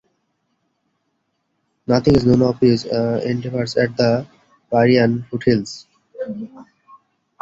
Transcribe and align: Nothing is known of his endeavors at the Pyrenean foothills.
Nothing 1.85 2.15
is 2.15 2.25
known 2.25 2.41
of 2.41 2.59
his 2.59 2.85
endeavors 2.85 3.77
at 3.77 3.95
the 3.97 4.25
Pyrenean 4.71 5.27
foothills. 5.29 5.85